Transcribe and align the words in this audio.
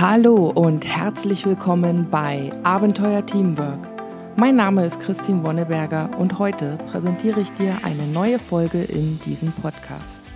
Hallo 0.00 0.50
und 0.50 0.86
herzlich 0.86 1.44
willkommen 1.44 2.08
bei 2.08 2.52
Abenteuer 2.62 3.26
Teamwork. 3.26 3.88
Mein 4.36 4.54
Name 4.54 4.86
ist 4.86 5.00
Christine 5.00 5.42
Wonneberger 5.42 6.16
und 6.20 6.38
heute 6.38 6.78
präsentiere 6.86 7.40
ich 7.40 7.50
dir 7.54 7.76
eine 7.82 8.06
neue 8.06 8.38
Folge 8.38 8.80
in 8.80 9.18
diesem 9.26 9.50
Podcast. 9.50 10.32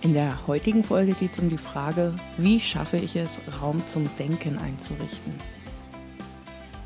In 0.00 0.14
der 0.14 0.46
heutigen 0.46 0.84
Folge 0.84 1.14
geht 1.14 1.32
es 1.32 1.40
um 1.40 1.50
die 1.50 1.58
Frage, 1.58 2.14
wie 2.38 2.60
schaffe 2.60 2.98
ich 2.98 3.16
es, 3.16 3.40
Raum 3.60 3.84
zum 3.88 4.08
Denken 4.16 4.58
einzurichten. 4.58 5.34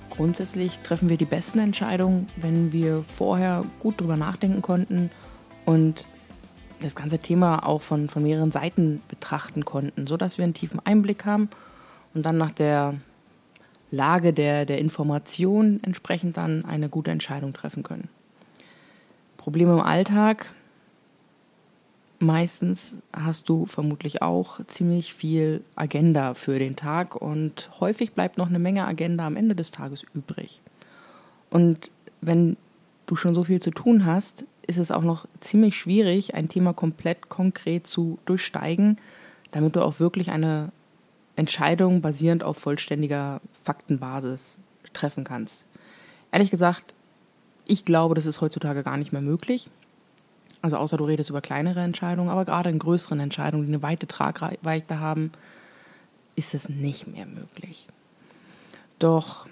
Grundsätzlich 0.09 0.79
treffen 0.79 1.11
wir 1.11 1.19
die 1.19 1.27
besten 1.27 1.59
Entscheidungen, 1.59 2.27
wenn 2.37 2.73
wir 2.73 3.05
vorher 3.07 3.67
gut 3.81 4.01
drüber 4.01 4.17
nachdenken 4.17 4.63
konnten 4.63 5.11
und 5.67 6.07
das 6.81 6.95
ganze 6.95 7.19
Thema 7.19 7.67
auch 7.67 7.83
von, 7.83 8.09
von 8.09 8.23
mehreren 8.23 8.53
Seiten 8.53 9.03
betrachten 9.09 9.65
konnten, 9.65 10.07
sodass 10.07 10.39
wir 10.39 10.45
einen 10.45 10.55
tiefen 10.55 10.81
Einblick 10.85 11.25
haben 11.25 11.49
und 12.15 12.25
dann 12.25 12.37
nach 12.37 12.51
der 12.51 12.95
Lage 13.91 14.33
der, 14.33 14.67
der 14.67 14.79
Information 14.79 15.81
entsprechend 15.83 16.37
dann 16.37 16.65
eine 16.65 16.89
gute 16.89 17.11
Entscheidung 17.11 17.53
treffen 17.53 17.83
können. 17.83 18.09
Probleme 19.37 19.73
im 19.73 19.81
Alltag. 19.81 20.55
Meistens 22.19 23.01
hast 23.13 23.49
du 23.49 23.67
vermutlich 23.67 24.23
auch 24.23 24.65
ziemlich 24.67 25.15
viel 25.15 25.63
Agenda 25.77 26.35
für 26.35 26.59
den 26.59 26.75
Tag 26.75 27.15
und 27.15 27.71
häufig 27.79 28.13
bleibt 28.13 28.39
noch 28.39 28.49
eine 28.49 28.59
Menge 28.59 28.87
Agenda 28.87 29.25
am 29.27 29.37
Ende 29.37 29.55
des 29.55 29.71
Tages 29.71 30.05
übrig. 30.15 30.61
Und 31.49 31.91
wenn 32.21 32.57
du 33.07 33.15
schon 33.15 33.35
so 33.35 33.45
viel 33.45 33.63
zu 33.63 33.71
tun 33.71 34.05
hast, 34.05 34.45
ist 34.69 34.79
es 34.79 34.93
auch 34.93 35.03
noch 35.03 35.27
ziemlich 35.41 35.77
schwierig, 35.77 36.35
ein 36.35 36.49
Thema 36.49 36.73
komplett 36.73 37.29
konkret 37.29 37.87
zu 37.87 38.19
durchsteigen, 38.27 38.99
damit 39.51 39.75
du 39.75 39.83
auch 39.83 39.99
wirklich 39.99 40.31
eine 40.31 40.71
Entscheidung 41.35 42.03
basierend 42.03 42.45
auf 42.45 42.59
vollständiger 42.59 43.41
Faktenbasis 43.65 44.59
treffen 44.93 45.25
kannst. 45.25 45.65
Ehrlich 46.31 46.51
gesagt, 46.51 46.95
ich 47.65 47.85
glaube, 47.85 48.15
das 48.15 48.27
ist 48.27 48.41
heutzutage 48.41 48.83
gar 48.83 48.99
nicht 48.99 49.11
mehr 49.11 49.23
möglich. 49.23 49.71
Also 50.61 50.77
außer 50.77 50.97
du 50.97 51.05
redest 51.05 51.31
über 51.31 51.41
kleinere 51.41 51.81
Entscheidungen, 51.81 52.29
aber 52.29 52.45
gerade 52.45 52.69
in 52.69 52.79
größeren 52.79 53.21
Entscheidungen, 53.21 53.67
die 53.67 53.73
eine 53.73 53.83
weite 53.83 54.07
Tragweite 54.07 55.01
haben, 55.01 55.33
ist 56.37 56.55
es 56.55 56.69
nicht 56.69 57.07
mehr 57.07 57.27
möglich. 57.27 57.87
Doch 58.99 59.47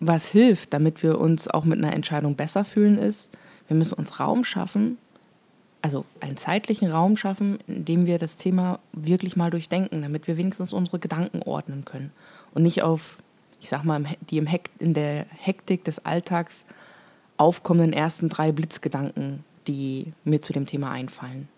was 0.00 0.28
hilft, 0.28 0.72
damit 0.72 1.02
wir 1.02 1.18
uns 1.18 1.48
auch 1.48 1.64
mit 1.64 1.78
einer 1.78 1.92
Entscheidung 1.92 2.34
besser 2.34 2.64
fühlen, 2.64 2.96
ist, 2.96 3.30
wir 3.72 3.78
müssen 3.78 3.94
uns 3.94 4.20
Raum 4.20 4.44
schaffen, 4.44 4.98
also 5.80 6.04
einen 6.20 6.36
zeitlichen 6.36 6.90
Raum 6.90 7.16
schaffen, 7.16 7.58
in 7.66 7.86
dem 7.86 8.06
wir 8.06 8.18
das 8.18 8.36
Thema 8.36 8.78
wirklich 8.92 9.34
mal 9.34 9.50
durchdenken, 9.50 10.02
damit 10.02 10.26
wir 10.26 10.36
wenigstens 10.36 10.74
unsere 10.74 10.98
Gedanken 10.98 11.42
ordnen 11.42 11.86
können 11.86 12.12
und 12.52 12.62
nicht 12.62 12.82
auf, 12.82 13.16
ich 13.60 13.70
sag 13.70 13.82
mal, 13.84 14.04
die 14.28 14.36
im 14.36 14.46
Hekt, 14.46 14.70
in 14.78 14.92
der 14.92 15.24
Hektik 15.30 15.84
des 15.84 16.04
Alltags 16.04 16.66
aufkommenden 17.38 17.94
ersten 17.94 18.28
drei 18.28 18.52
Blitzgedanken, 18.52 19.42
die 19.66 20.12
mir 20.24 20.42
zu 20.42 20.52
dem 20.52 20.66
Thema 20.66 20.90
einfallen. 20.90 21.48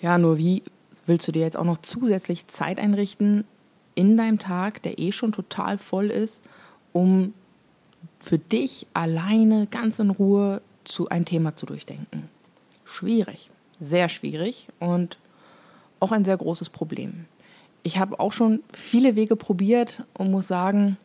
Ja, 0.00 0.18
nur 0.18 0.38
wie 0.38 0.62
willst 1.04 1.26
du 1.26 1.32
dir 1.32 1.42
jetzt 1.42 1.56
auch 1.56 1.64
noch 1.64 1.78
zusätzlich 1.78 2.46
Zeit 2.46 2.78
einrichten 2.78 3.44
in 3.96 4.16
deinem 4.16 4.38
Tag, 4.38 4.82
der 4.82 5.00
eh 5.00 5.10
schon 5.10 5.32
total 5.32 5.78
voll 5.78 6.10
ist, 6.10 6.48
um 6.92 7.34
für 8.20 8.38
dich 8.38 8.86
alleine 8.94 9.66
ganz 9.66 9.98
in 9.98 10.10
Ruhe 10.10 10.62
zu 10.84 11.08
ein 11.08 11.24
Thema 11.24 11.54
zu 11.54 11.66
durchdenken. 11.66 12.28
Schwierig, 12.84 13.50
sehr 13.80 14.08
schwierig 14.08 14.68
und 14.78 15.18
auch 16.00 16.12
ein 16.12 16.24
sehr 16.24 16.36
großes 16.36 16.70
Problem. 16.70 17.26
Ich 17.82 17.98
habe 17.98 18.20
auch 18.20 18.32
schon 18.32 18.62
viele 18.72 19.16
Wege 19.16 19.36
probiert 19.36 20.04
und 20.14 20.30
muss 20.30 20.48
sagen, 20.48 20.96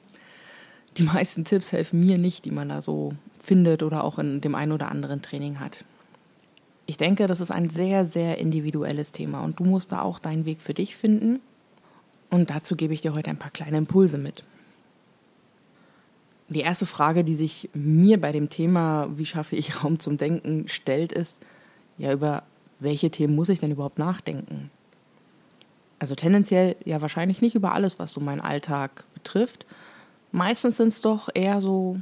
die 0.97 1.03
meisten 1.03 1.45
Tipps 1.45 1.71
helfen 1.71 1.99
mir 1.99 2.17
nicht, 2.17 2.45
die 2.45 2.51
man 2.51 2.69
da 2.69 2.81
so 2.81 3.13
findet 3.39 3.83
oder 3.83 4.03
auch 4.03 4.19
in 4.19 4.41
dem 4.41 4.55
einen 4.55 4.71
oder 4.71 4.89
anderen 4.89 5.21
Training 5.21 5.59
hat. 5.59 5.85
Ich 6.85 6.97
denke, 6.97 7.27
das 7.27 7.41
ist 7.41 7.51
ein 7.51 7.69
sehr, 7.69 8.05
sehr 8.05 8.37
individuelles 8.37 9.11
Thema 9.11 9.41
und 9.43 9.59
du 9.59 9.65
musst 9.65 9.91
da 9.91 10.01
auch 10.01 10.19
deinen 10.19 10.45
Weg 10.45 10.61
für 10.61 10.73
dich 10.73 10.95
finden. 10.95 11.39
Und 12.29 12.49
dazu 12.49 12.75
gebe 12.75 12.93
ich 12.93 13.01
dir 13.01 13.13
heute 13.13 13.29
ein 13.29 13.37
paar 13.37 13.51
kleine 13.51 13.77
Impulse 13.77 14.17
mit. 14.17 14.43
Die 16.49 16.61
erste 16.61 16.85
Frage, 16.85 17.23
die 17.23 17.35
sich 17.35 17.69
mir 17.73 18.19
bei 18.21 18.31
dem 18.31 18.49
Thema, 18.49 19.09
wie 19.15 19.25
schaffe 19.25 19.55
ich 19.55 19.83
Raum 19.83 19.99
zum 19.99 20.17
Denken, 20.17 20.67
stellt, 20.67 21.11
ist, 21.11 21.45
ja, 21.97 22.13
über 22.13 22.43
welche 22.79 23.09
Themen 23.09 23.35
muss 23.35 23.49
ich 23.49 23.59
denn 23.59 23.71
überhaupt 23.71 23.99
nachdenken? 23.99 24.69
Also 25.99 26.15
tendenziell 26.15 26.75
ja 26.85 27.01
wahrscheinlich 27.01 27.41
nicht 27.41 27.55
über 27.55 27.73
alles, 27.73 27.97
was 27.99 28.11
so 28.11 28.21
meinen 28.21 28.41
Alltag 28.41 29.05
betrifft. 29.13 29.65
Meistens 30.31 30.77
sind 30.77 30.89
es 30.89 31.01
doch 31.01 31.29
eher 31.33 31.59
so 31.59 31.99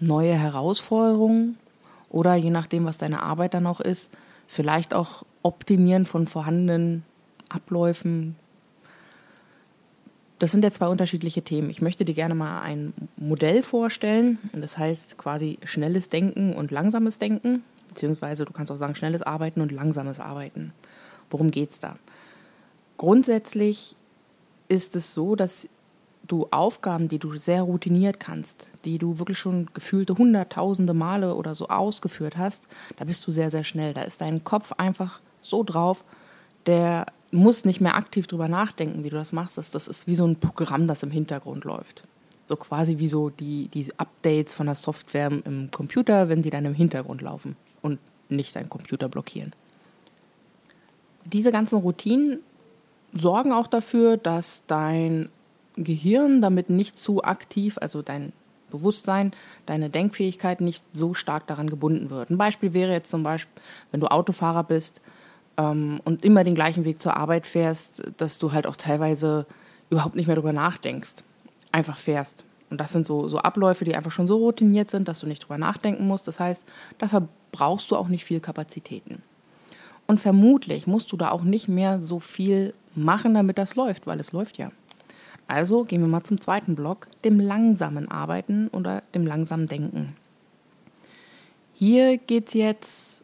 neue 0.00 0.34
Herausforderungen 0.34 1.58
oder 2.08 2.34
je 2.34 2.50
nachdem, 2.50 2.86
was 2.86 2.98
deine 2.98 3.22
Arbeit 3.22 3.54
dann 3.54 3.66
auch 3.66 3.80
ist, 3.80 4.10
vielleicht 4.46 4.94
auch 4.94 5.24
Optimieren 5.42 6.06
von 6.06 6.26
vorhandenen 6.26 7.04
Abläufen, 7.48 8.36
das 10.38 10.52
sind 10.52 10.64
ja 10.64 10.70
zwei 10.70 10.88
unterschiedliche 10.88 11.42
Themen. 11.42 11.70
Ich 11.70 11.80
möchte 11.80 12.04
dir 12.04 12.14
gerne 12.14 12.34
mal 12.34 12.60
ein 12.60 12.92
Modell 13.16 13.62
vorstellen. 13.62 14.38
Das 14.52 14.76
heißt 14.76 15.16
quasi 15.16 15.58
schnelles 15.64 16.08
Denken 16.08 16.54
und 16.54 16.70
langsames 16.70 17.18
Denken. 17.18 17.62
Beziehungsweise 17.88 18.44
du 18.44 18.52
kannst 18.52 18.70
auch 18.70 18.76
sagen 18.76 18.94
schnelles 18.94 19.22
Arbeiten 19.22 19.60
und 19.62 19.72
langsames 19.72 20.20
Arbeiten. 20.20 20.72
Worum 21.30 21.50
geht 21.50 21.70
es 21.70 21.80
da? 21.80 21.94
Grundsätzlich 22.98 23.96
ist 24.68 24.96
es 24.96 25.14
so, 25.14 25.36
dass 25.36 25.68
du 26.26 26.46
Aufgaben, 26.50 27.08
die 27.08 27.18
du 27.18 27.38
sehr 27.38 27.62
routiniert 27.62 28.20
kannst, 28.20 28.68
die 28.84 28.98
du 28.98 29.18
wirklich 29.18 29.38
schon 29.38 29.70
gefühlte 29.72 30.16
hunderttausende 30.16 30.92
Male 30.92 31.34
oder 31.34 31.54
so 31.54 31.68
ausgeführt 31.68 32.36
hast, 32.36 32.68
da 32.96 33.04
bist 33.04 33.26
du 33.26 33.32
sehr, 33.32 33.50
sehr 33.50 33.64
schnell. 33.64 33.94
Da 33.94 34.02
ist 34.02 34.20
dein 34.20 34.44
Kopf 34.44 34.72
einfach 34.72 35.20
so 35.40 35.62
drauf, 35.62 36.04
der 36.66 37.06
musst 37.30 37.66
nicht 37.66 37.80
mehr 37.80 37.96
aktiv 37.96 38.26
drüber 38.26 38.48
nachdenken, 38.48 39.04
wie 39.04 39.10
du 39.10 39.16
das 39.16 39.32
machst. 39.32 39.58
Das, 39.58 39.70
das 39.70 39.88
ist 39.88 40.06
wie 40.06 40.14
so 40.14 40.26
ein 40.26 40.36
Programm, 40.36 40.86
das 40.86 41.02
im 41.02 41.10
Hintergrund 41.10 41.64
läuft. 41.64 42.04
So 42.44 42.56
quasi 42.56 42.98
wie 42.98 43.08
so 43.08 43.30
die, 43.30 43.68
die 43.68 43.92
Updates 43.98 44.54
von 44.54 44.66
der 44.66 44.76
Software 44.76 45.30
im 45.44 45.70
Computer, 45.70 46.28
wenn 46.28 46.42
die 46.42 46.50
dann 46.50 46.64
im 46.64 46.74
Hintergrund 46.74 47.20
laufen 47.20 47.56
und 47.82 47.98
nicht 48.28 48.54
deinen 48.54 48.68
Computer 48.68 49.08
blockieren. 49.08 49.52
Diese 51.24 51.50
ganzen 51.50 51.78
Routinen 51.78 52.38
sorgen 53.12 53.52
auch 53.52 53.66
dafür, 53.66 54.16
dass 54.16 54.64
dein 54.66 55.28
Gehirn 55.76 56.40
damit 56.40 56.70
nicht 56.70 56.96
zu 56.96 57.24
aktiv, 57.24 57.78
also 57.80 58.02
dein 58.02 58.32
Bewusstsein, 58.70 59.32
deine 59.64 59.90
Denkfähigkeit 59.90 60.60
nicht 60.60 60.84
so 60.92 61.14
stark 61.14 61.46
daran 61.46 61.70
gebunden 61.70 62.10
wird. 62.10 62.30
Ein 62.30 62.38
Beispiel 62.38 62.72
wäre 62.72 62.92
jetzt 62.92 63.10
zum 63.10 63.22
Beispiel, 63.22 63.62
wenn 63.90 64.00
du 64.00 64.06
Autofahrer 64.08 64.64
bist, 64.64 65.00
ähm, 65.56 66.00
und 66.04 66.24
immer 66.24 66.44
den 66.44 66.54
gleichen 66.54 66.84
Weg 66.84 67.00
zur 67.00 67.16
Arbeit 67.16 67.46
fährst, 67.46 68.02
dass 68.16 68.38
du 68.38 68.52
halt 68.52 68.66
auch 68.66 68.76
teilweise 68.76 69.46
überhaupt 69.90 70.16
nicht 70.16 70.26
mehr 70.26 70.36
darüber 70.36 70.52
nachdenkst. 70.52 71.24
Einfach 71.72 71.96
fährst. 71.96 72.44
Und 72.70 72.80
das 72.80 72.92
sind 72.92 73.06
so, 73.06 73.28
so 73.28 73.38
Abläufe, 73.38 73.84
die 73.84 73.94
einfach 73.94 74.10
schon 74.10 74.26
so 74.26 74.38
routiniert 74.38 74.90
sind, 74.90 75.08
dass 75.08 75.20
du 75.20 75.26
nicht 75.26 75.40
drüber 75.40 75.58
nachdenken 75.58 76.06
musst. 76.06 76.26
Das 76.26 76.40
heißt, 76.40 76.66
da 76.98 77.08
verbrauchst 77.08 77.90
du 77.90 77.96
auch 77.96 78.08
nicht 78.08 78.24
viel 78.24 78.40
Kapazitäten. 78.40 79.22
Und 80.06 80.20
vermutlich 80.20 80.86
musst 80.86 81.12
du 81.12 81.16
da 81.16 81.30
auch 81.30 81.42
nicht 81.42 81.68
mehr 81.68 82.00
so 82.00 82.20
viel 82.20 82.72
machen, 82.94 83.34
damit 83.34 83.58
das 83.58 83.74
läuft, 83.76 84.06
weil 84.06 84.20
es 84.20 84.32
läuft 84.32 84.58
ja. 84.58 84.70
Also 85.48 85.84
gehen 85.84 86.00
wir 86.00 86.08
mal 86.08 86.24
zum 86.24 86.40
zweiten 86.40 86.74
Block, 86.74 87.06
dem 87.24 87.38
langsamen 87.38 88.10
Arbeiten 88.10 88.68
oder 88.68 89.02
dem 89.14 89.26
langsamen 89.26 89.68
Denken. 89.68 90.16
Hier 91.74 92.18
geht 92.18 92.48
es 92.48 92.54
jetzt 92.54 93.15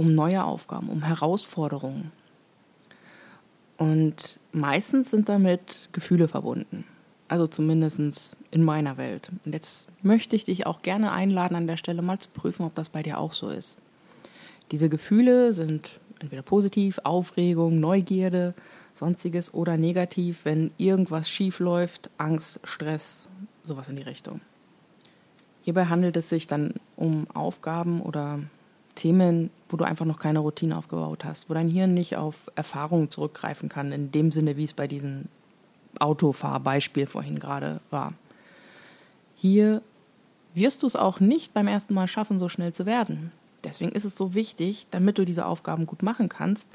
um 0.00 0.14
neue 0.14 0.42
Aufgaben, 0.44 0.88
um 0.88 1.02
Herausforderungen. 1.02 2.10
Und 3.76 4.40
meistens 4.50 5.10
sind 5.10 5.28
damit 5.28 5.90
Gefühle 5.92 6.26
verbunden. 6.26 6.84
Also 7.28 7.46
zumindest 7.46 8.34
in 8.50 8.64
meiner 8.64 8.96
Welt. 8.96 9.30
Und 9.44 9.52
jetzt 9.52 9.88
möchte 10.02 10.36
ich 10.36 10.46
dich 10.46 10.66
auch 10.66 10.80
gerne 10.80 11.12
einladen, 11.12 11.54
an 11.54 11.66
der 11.66 11.76
Stelle 11.76 12.00
mal 12.00 12.18
zu 12.18 12.30
prüfen, 12.30 12.64
ob 12.64 12.74
das 12.74 12.88
bei 12.88 13.02
dir 13.02 13.18
auch 13.18 13.34
so 13.34 13.50
ist. 13.50 13.76
Diese 14.70 14.88
Gefühle 14.88 15.52
sind 15.52 16.00
entweder 16.18 16.42
positiv, 16.42 16.98
Aufregung, 17.04 17.78
Neugierde, 17.78 18.54
sonstiges 18.94 19.52
oder 19.52 19.76
negativ, 19.76 20.46
wenn 20.46 20.70
irgendwas 20.78 21.28
schief 21.28 21.60
läuft, 21.60 22.08
Angst, 22.16 22.58
Stress, 22.64 23.28
sowas 23.64 23.90
in 23.90 23.96
die 23.96 24.02
Richtung. 24.02 24.40
Hierbei 25.60 25.84
handelt 25.84 26.16
es 26.16 26.30
sich 26.30 26.46
dann 26.46 26.72
um 26.96 27.26
Aufgaben 27.34 28.00
oder 28.00 28.40
Themen, 28.94 29.50
wo 29.68 29.76
du 29.76 29.84
einfach 29.84 30.04
noch 30.04 30.18
keine 30.18 30.40
Routine 30.40 30.76
aufgebaut 30.76 31.24
hast, 31.24 31.48
wo 31.48 31.54
dein 31.54 31.68
Hirn 31.68 31.94
nicht 31.94 32.16
auf 32.16 32.50
Erfahrungen 32.54 33.10
zurückgreifen 33.10 33.68
kann, 33.68 33.92
in 33.92 34.12
dem 34.12 34.32
Sinne, 34.32 34.56
wie 34.56 34.64
es 34.64 34.72
bei 34.72 34.86
diesem 34.86 35.26
Autofahrbeispiel 35.98 37.06
vorhin 37.06 37.38
gerade 37.38 37.80
war. 37.90 38.14
Hier 39.36 39.82
wirst 40.54 40.82
du 40.82 40.86
es 40.86 40.96
auch 40.96 41.20
nicht 41.20 41.54
beim 41.54 41.68
ersten 41.68 41.94
Mal 41.94 42.08
schaffen, 42.08 42.38
so 42.38 42.48
schnell 42.48 42.72
zu 42.72 42.86
werden. 42.86 43.32
Deswegen 43.64 43.92
ist 43.92 44.04
es 44.04 44.16
so 44.16 44.34
wichtig, 44.34 44.86
damit 44.90 45.18
du 45.18 45.24
diese 45.24 45.46
Aufgaben 45.46 45.86
gut 45.86 46.02
machen 46.02 46.28
kannst, 46.28 46.68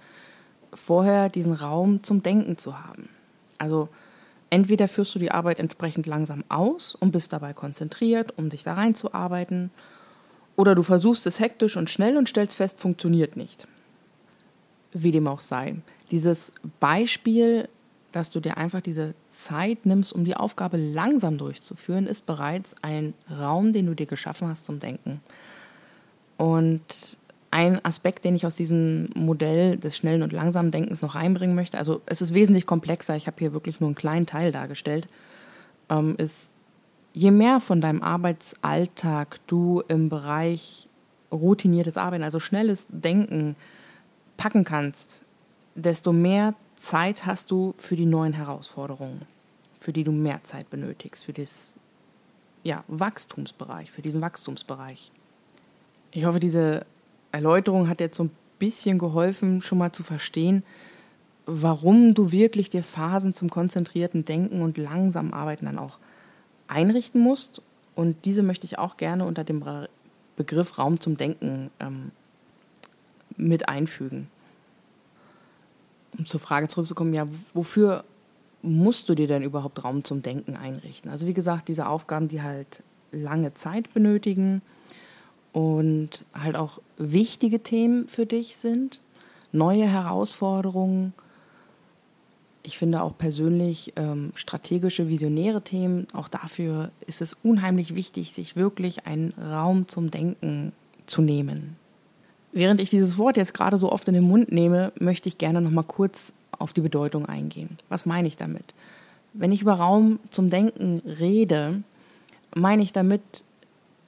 vorher 0.74 1.30
diesen 1.30 1.54
Raum 1.54 2.04
zum 2.04 2.22
Denken 2.22 2.58
zu 2.58 2.80
haben. 2.84 3.10
Also 3.58 3.90
entweder 4.50 4.88
führst 4.88 5.16
du 5.16 5.20
die 5.20 5.32
Arbeit 5.32 5.60
entsprechend 5.60 6.06
langsam 6.06 6.44
aus 6.50 6.96
und 6.96 7.12
bist 7.12 7.34
dabei 7.34 7.54
konzentriert, 7.54 8.38
um 8.38 8.50
dich 8.50 8.64
da 8.64 8.74
reinzuarbeiten, 8.74 9.72
oder 10.56 10.76
du 10.76 10.84
versuchst 10.84 11.28
es 11.28 11.40
hektisch 11.40 11.78
und 11.78 11.90
schnell 11.90 12.18
und 12.18 12.30
stellst 12.30 12.56
fest, 12.56 12.80
funktioniert 12.80 13.36
nicht. 13.36 13.68
Wie 14.94 15.12
dem 15.12 15.28
auch 15.28 15.42
sei. 15.42 15.76
Dieses 16.12 16.52
Beispiel, 16.80 17.68
dass 18.12 18.30
du 18.30 18.40
dir 18.40 18.58
einfach 18.58 18.82
diese 18.82 19.14
Zeit 19.30 19.86
nimmst, 19.86 20.14
um 20.14 20.24
die 20.24 20.38
Aufgabe 20.38 20.78
langsam 20.78 21.38
durchzuführen, 21.38 22.08
ist 22.08 22.26
bereits 22.26 22.76
ein 22.82 23.14
Raum, 23.30 23.74
den 23.74 23.88
du 23.88 23.94
dir 23.94 24.06
geschaffen 24.06 24.48
hast 24.48 24.66
zum 24.66 24.80
Denken. 24.80 25.20
Und 26.38 27.18
ein 27.52 27.84
Aspekt, 27.84 28.26
den 28.26 28.36
ich 28.36 28.46
aus 28.46 28.56
diesem 28.56 29.10
Modell 29.16 29.78
des 29.78 29.96
schnellen 29.96 30.24
und 30.24 30.34
langsamen 30.34 30.72
Denkens 30.72 31.02
noch 31.02 31.16
einbringen 31.16 31.56
möchte, 31.56 31.78
also 31.78 32.02
es 32.06 32.22
ist 32.22 32.34
wesentlich 32.34 32.66
komplexer, 32.66 33.16
ich 33.16 33.28
habe 33.28 33.38
hier 33.40 33.54
wirklich 33.54 33.80
nur 33.80 33.88
einen 33.88 33.96
kleinen 33.96 34.26
Teil 34.26 34.52
dargestellt, 34.52 35.08
ähm, 35.90 36.16
ist, 36.18 36.48
je 37.16 37.32
mehr 37.32 37.62
von 37.62 37.80
deinem 37.80 38.04
Arbeitsalltag 38.04 39.40
du 39.48 39.82
im 39.88 40.10
Bereich 40.10 40.90
routiniertes 41.32 41.98
Arbeiten, 41.98 42.24
also 42.24 42.40
schnelles 42.40 42.88
Denken 42.90 43.56
packen 44.36 44.66
kannst, 44.66 45.22
desto 45.76 46.12
mehr 46.12 46.54
Zeit 46.76 47.26
hast 47.26 47.52
du 47.52 47.74
für 47.78 47.96
die 47.96 48.06
neuen 48.06 48.34
Herausforderungen, 48.34 49.22
für 49.80 49.94
die 49.94 50.04
du 50.04 50.12
mehr 50.12 50.44
Zeit 50.44 50.70
benötigst, 50.70 51.24
für 51.24 51.32
das 51.32 51.74
ja, 52.64 52.84
Wachstumsbereich, 52.90 53.92
für 53.92 54.02
diesen 54.02 54.20
Wachstumsbereich. 54.20 55.12
Ich 56.12 56.26
hoffe, 56.26 56.42
diese 56.42 56.86
Erläuterung 57.32 57.88
hat 57.88 58.02
jetzt 58.02 58.18
so 58.18 58.26
ein 58.26 58.32
bisschen 58.60 58.98
geholfen, 58.98 59.62
schon 59.62 59.78
mal 59.78 59.94
zu 59.94 60.04
verstehen, 60.04 60.64
warum 61.46 62.14
du 62.14 62.34
wirklich 62.34 62.70
dir 62.70 62.84
Phasen 62.84 63.34
zum 63.34 63.50
konzentrierten 63.50 64.26
Denken 64.26 64.62
und 64.62 64.78
langsamen 64.78 65.34
Arbeiten 65.34 65.66
dann 65.66 65.78
auch 65.78 65.98
einrichten 66.68 67.22
musst. 67.22 67.62
Und 67.96 68.26
diese 68.26 68.44
möchte 68.44 68.66
ich 68.66 68.78
auch 68.78 68.98
gerne 68.98 69.26
unter 69.26 69.44
dem 69.44 69.64
Begriff 70.36 70.78
Raum 70.78 71.00
zum 71.00 71.18
Denken 71.18 71.72
ähm, 71.80 72.12
mit 73.38 73.70
einfügen. 73.70 74.28
Um 76.18 76.26
zur 76.26 76.40
Frage 76.40 76.68
zurückzukommen, 76.68 77.14
ja, 77.14 77.28
wofür 77.54 78.04
musst 78.62 79.10
du 79.10 79.16
dir 79.16 79.28
denn 79.28 79.44
überhaupt 79.44 79.84
Raum 79.84 80.04
zum 80.04 80.22
Denken 80.22 80.56
einrichten? 80.56 81.12
Also 81.12 81.28
wie 81.28 81.34
gesagt, 81.34 81.68
diese 81.68 81.88
Aufgaben, 81.88 82.28
die 82.28 82.42
halt 82.42 82.82
lange 83.12 83.54
Zeit 83.54 83.94
benötigen, 83.94 84.62
und 85.56 86.26
halt 86.34 86.58
auch 86.58 86.82
wichtige 86.98 87.64
Themen 87.64 88.10
für 88.10 88.26
dich 88.26 88.58
sind, 88.58 89.00
neue 89.54 89.86
Herausforderungen. 89.86 91.14
Ich 92.66 92.80
finde 92.80 93.04
auch 93.04 93.16
persönlich 93.16 93.94
ähm, 93.96 94.32
strategische, 94.34 95.08
visionäre 95.08 95.62
Themen, 95.62 96.08
auch 96.14 96.28
dafür 96.28 96.90
ist 97.06 97.22
es 97.22 97.38
unheimlich 97.44 97.94
wichtig, 97.94 98.32
sich 98.34 98.56
wirklich 98.56 99.06
einen 99.06 99.34
Raum 99.34 99.88
zum 99.88 100.10
Denken 100.10 100.74
zu 101.06 101.22
nehmen. 101.22 101.76
Während 102.54 102.82
ich 102.82 102.90
dieses 102.90 103.20
Wort 103.20 103.38
jetzt 103.38 103.54
gerade 103.54 103.78
so 103.78 103.92
oft 103.92 104.08
in 104.08 104.16
den 104.16 104.24
Mund 104.24 104.52
nehme, 104.52 104.92
möchte 105.00 105.30
ich 105.30 105.38
gerne 105.38 105.62
noch 105.62 105.70
mal 105.70 105.84
kurz 105.84 106.34
auf 106.58 106.74
die 106.74 106.82
Bedeutung 106.82 107.28
eingehen. 107.28 107.78
Was 107.88 108.08
meine 108.08 108.28
ich 108.28 108.36
damit? 108.36 108.74
Wenn 109.34 109.52
ich 109.52 109.62
über 109.62 109.74
Raum 109.74 110.20
zum 110.32 110.50
Denken 110.50 111.04
rede, 111.06 111.84
meine 112.56 112.82
ich 112.82 112.94
damit, 112.94 113.22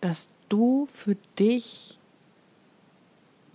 dass 0.01 0.29
du 0.49 0.87
für 0.91 1.15
dich 1.37 1.99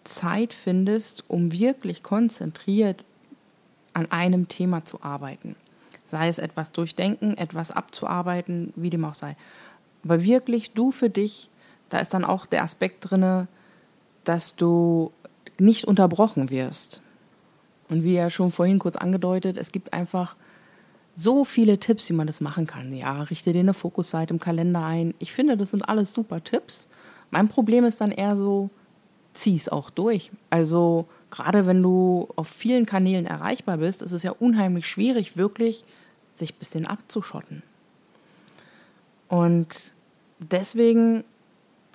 Zeit 0.05 0.55
findest, 0.55 1.25
um 1.27 1.51
wirklich 1.51 2.05
konzentriert 2.05 3.05
an 3.95 4.11
einem 4.11 4.49
Thema 4.49 4.85
zu 4.85 5.03
arbeiten. 5.03 5.57
Sei 6.07 6.29
es 6.29 6.39
etwas 6.39 6.73
durchdenken, 6.73 7.37
etwas 7.37 7.71
abzuarbeiten, 7.71 8.73
wie 8.77 8.91
dem 8.91 9.05
auch 9.05 9.15
sei. 9.15 9.37
Aber 10.05 10.23
wirklich 10.23 10.73
du 10.73 10.93
für 10.93 11.11
dich, 11.11 11.49
da 11.89 11.99
ist 11.99 12.13
dann 12.15 12.25
auch 12.25 12.47
der 12.47 12.63
Aspekt 12.63 13.11
drin, 13.11 13.49
dass 14.25 14.57
du 14.57 15.13
nicht 15.59 15.85
unterbrochen 15.85 16.51
wirst. 16.51 17.03
Und 17.89 18.05
wie 18.05 18.15
ja 18.15 18.31
schon 18.31 18.51
vorhin 18.51 18.79
kurz 18.79 18.97
angedeutet, 18.97 19.57
es 19.57 19.73
gibt 19.73 19.93
einfach 19.93 20.37
so 21.15 21.45
viele 21.45 21.79
Tipps, 21.79 22.09
wie 22.09 22.15
man 22.15 22.27
das 22.27 22.41
machen 22.41 22.67
kann. 22.67 22.93
Ja, 22.93 23.23
richte 23.23 23.53
dir 23.53 23.61
eine 23.61 23.75
Fokusseite 23.75 24.33
im 24.33 24.41
Kalender 24.41 24.85
ein. 24.85 25.15
Ich 25.19 25.33
finde, 25.33 25.57
das 25.57 25.71
sind 25.71 25.89
alles 25.89 26.13
super 26.13 26.43
Tipps. 26.43 26.89
Mein 27.31 27.49
Problem 27.49 27.85
ist 27.85 28.01
dann 28.01 28.11
eher 28.11 28.37
so, 28.37 28.71
zieh 29.35 29.57
es 29.57 29.69
auch 29.69 29.91
durch. 29.91 30.31
Also 30.51 31.07
gerade 31.31 31.67
wenn 31.67 31.83
du 31.83 32.29
auf 32.37 32.49
vielen 32.49 32.87
Kanälen 32.87 33.27
erreichbar 33.27 33.79
bist, 33.79 34.03
ist 34.03 34.13
es 34.13 34.23
ja 34.23 34.33
unheimlich 34.33 34.87
schwierig, 34.87 35.37
wirklich 35.37 35.85
sich 36.35 36.55
ein 36.55 36.59
bisschen 36.59 36.87
abzuschotten. 36.87 37.63
Und 39.29 39.93
deswegen 40.39 41.25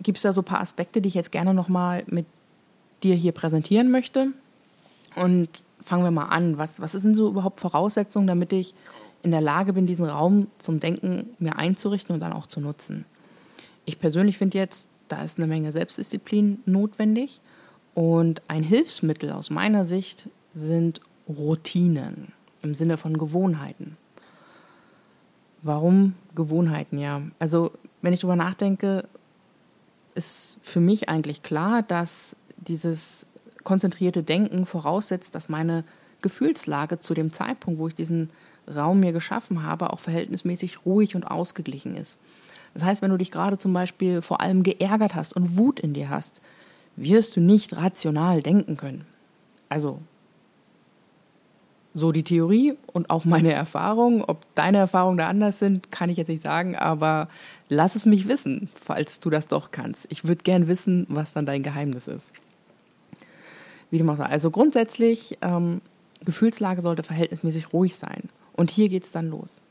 gibt 0.01 0.17
es 0.17 0.23
da 0.23 0.33
so 0.33 0.41
ein 0.41 0.45
paar 0.45 0.61
Aspekte, 0.61 1.01
die 1.01 1.09
ich 1.09 1.15
jetzt 1.15 1.31
gerne 1.31 1.53
nochmal 1.53 2.03
mit 2.07 2.25
dir 3.03 3.15
hier 3.15 3.31
präsentieren 3.31 3.91
möchte. 3.91 4.31
Und 5.15 5.63
fangen 5.83 6.03
wir 6.03 6.11
mal 6.11 6.29
an. 6.29 6.57
Was, 6.57 6.79
was 6.79 6.91
sind 6.91 7.15
so 7.15 7.27
überhaupt 7.29 7.59
Voraussetzungen, 7.59 8.27
damit 8.27 8.53
ich 8.53 8.73
in 9.23 9.31
der 9.31 9.41
Lage 9.41 9.73
bin, 9.73 9.85
diesen 9.85 10.05
Raum 10.05 10.47
zum 10.57 10.79
Denken 10.79 11.29
mir 11.39 11.57
einzurichten 11.57 12.13
und 12.13 12.19
dann 12.19 12.33
auch 12.33 12.47
zu 12.47 12.59
nutzen? 12.59 13.05
Ich 13.85 13.99
persönlich 13.99 14.37
finde 14.37 14.57
jetzt, 14.57 14.89
da 15.07 15.23
ist 15.23 15.37
eine 15.37 15.47
Menge 15.47 15.71
Selbstdisziplin 15.71 16.59
notwendig. 16.65 17.41
Und 17.93 18.41
ein 18.47 18.63
Hilfsmittel 18.63 19.31
aus 19.31 19.49
meiner 19.49 19.85
Sicht 19.85 20.29
sind 20.53 21.01
Routinen 21.27 22.33
im 22.61 22.73
Sinne 22.73 22.97
von 22.97 23.17
Gewohnheiten. 23.17 23.97
Warum 25.63 26.13
Gewohnheiten? 26.35 26.99
Ja, 26.99 27.21
also 27.39 27.71
wenn 28.01 28.13
ich 28.13 28.19
darüber 28.19 28.35
nachdenke, 28.35 29.05
ist 30.15 30.59
für 30.61 30.79
mich 30.79 31.09
eigentlich 31.09 31.43
klar, 31.43 31.81
dass 31.83 32.35
dieses 32.57 33.25
konzentrierte 33.63 34.23
Denken 34.23 34.65
voraussetzt, 34.65 35.35
dass 35.35 35.49
meine 35.49 35.83
Gefühlslage 36.21 36.99
zu 36.99 37.13
dem 37.13 37.31
Zeitpunkt, 37.31 37.79
wo 37.79 37.87
ich 37.87 37.95
diesen 37.95 38.29
Raum 38.73 38.99
mir 38.99 39.11
geschaffen 39.11 39.63
habe, 39.63 39.91
auch 39.91 39.99
verhältnismäßig 39.99 40.85
ruhig 40.85 41.15
und 41.15 41.25
ausgeglichen 41.25 41.95
ist. 41.95 42.17
Das 42.77 42.85
heißt, 42.85 43.01
wenn 43.01 43.09
du 43.09 43.17
dich 43.17 43.31
gerade 43.31 43.57
zum 43.57 43.73
Beispiel 43.73 44.21
vor 44.21 44.39
allem 44.39 44.61
geärgert 44.61 45.15
hast 45.15 45.35
und 45.35 45.57
Wut 45.57 45.79
in 45.79 45.93
dir 45.93 46.11
hast, 46.11 46.41
wirst 46.95 47.35
du 47.35 47.39
nicht 47.39 47.75
rational 47.75 48.43
denken 48.43 48.77
können. 48.77 49.05
Also 49.67 49.99
so 51.95 52.11
die 52.11 52.21
Theorie 52.21 52.77
und 52.93 53.09
auch 53.09 53.25
meine 53.25 53.51
Erfahrung. 53.51 54.23
Ob 54.23 54.45
deine 54.53 54.77
Erfahrungen 54.77 55.17
da 55.17 55.25
anders 55.25 55.57
sind, 55.57 55.91
kann 55.91 56.11
ich 56.11 56.17
jetzt 56.17 56.27
nicht 56.27 56.43
sagen, 56.43 56.75
aber 56.75 57.29
lass 57.67 57.95
es 57.95 58.05
mich 58.05 58.27
wissen, 58.27 58.69
falls 58.75 59.21
du 59.21 59.31
das 59.31 59.47
doch 59.47 59.71
kannst. 59.71 60.05
Ich 60.11 60.25
würde 60.25 60.43
gern 60.43 60.67
wissen, 60.67 61.07
was 61.09 61.33
dann 61.33 61.47
dein 61.47 61.63
Geheimnis 61.63 62.07
ist. 62.07 62.31
Wie 63.89 63.97
du 63.97 64.03
machst. 64.03 64.21
Also 64.21 64.51
grundsätzlich, 64.51 65.39
ähm, 65.41 65.81
Gefühlslage 66.23 66.83
sollte 66.83 67.01
verhältnismäßig 67.01 67.73
ruhig 67.73 67.95
sein. 67.95 68.29
Und 68.53 68.69
hier 68.69 68.87
geht 68.87 69.05
es 69.05 69.11
dann 69.11 69.31
los. 69.31 69.61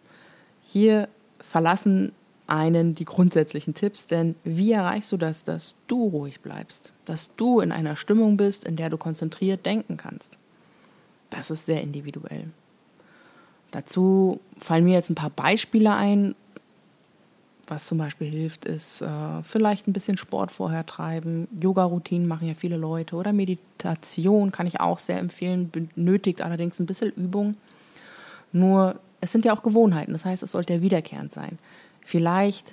Hier 0.60 1.08
verlassen 1.38 2.10
einen 2.46 2.94
die 2.94 3.04
grundsätzlichen 3.04 3.74
Tipps, 3.74 4.06
denn 4.06 4.36
wie 4.44 4.72
erreichst 4.72 5.10
du 5.12 5.16
das, 5.16 5.44
dass 5.44 5.76
du 5.86 6.08
ruhig 6.08 6.40
bleibst, 6.40 6.92
dass 7.04 7.34
du 7.34 7.60
in 7.60 7.72
einer 7.72 7.96
Stimmung 7.96 8.36
bist, 8.36 8.64
in 8.64 8.76
der 8.76 8.90
du 8.90 8.96
konzentriert 8.96 9.66
denken 9.66 9.96
kannst? 9.96 10.38
Das 11.30 11.50
ist 11.50 11.66
sehr 11.66 11.82
individuell. 11.82 12.50
Dazu 13.72 14.40
fallen 14.58 14.84
mir 14.84 14.94
jetzt 14.94 15.10
ein 15.10 15.16
paar 15.16 15.30
Beispiele 15.30 15.92
ein. 15.94 16.34
Was 17.66 17.86
zum 17.86 17.98
Beispiel 17.98 18.28
hilft, 18.28 18.64
ist 18.64 19.02
äh, 19.02 19.42
vielleicht 19.42 19.88
ein 19.88 19.92
bisschen 19.92 20.16
Sport 20.16 20.52
vorher 20.52 20.86
treiben. 20.86 21.48
Yoga-Routinen 21.60 22.28
machen 22.28 22.46
ja 22.46 22.54
viele 22.54 22.76
Leute 22.76 23.16
oder 23.16 23.32
Meditation 23.32 24.52
kann 24.52 24.68
ich 24.68 24.78
auch 24.78 24.98
sehr 24.98 25.18
empfehlen, 25.18 25.70
benötigt 25.70 26.42
allerdings 26.42 26.78
ein 26.78 26.86
bisschen 26.86 27.10
Übung. 27.10 27.56
Nur 28.52 29.00
es 29.20 29.32
sind 29.32 29.44
ja 29.44 29.52
auch 29.52 29.64
Gewohnheiten, 29.64 30.12
das 30.12 30.24
heißt, 30.24 30.44
es 30.44 30.52
sollte 30.52 30.74
ja 30.74 30.80
wiederkehrend 30.80 31.32
sein. 31.32 31.58
Vielleicht 32.06 32.72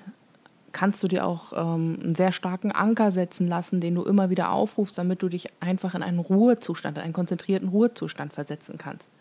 kannst 0.74 1.02
du 1.02 1.08
dir 1.08 1.25
auch 1.25 1.54
ähm, 1.54 1.98
einen 2.04 2.13
sehr 2.13 2.32
starken 2.32 2.72
Anker 2.72 3.10
setzen 3.10 3.48
lassen, 3.48 3.82
den 3.82 3.96
du 3.96 4.04
immer 4.04 4.30
wieder 4.30 4.52
aufrufst, 4.52 4.96
damit 4.96 5.24
du 5.24 5.28
dich 5.28 5.48
einfach 5.60 5.96
in 5.96 6.04
einen 6.04 6.20
Ruhezustand, 6.20 7.00
in 7.00 7.04
einen 7.04 7.13
konzentrierten 7.13 7.70
Ruhezustand 7.70 8.32
versetzen 8.32 8.78
kannst. 8.78 9.12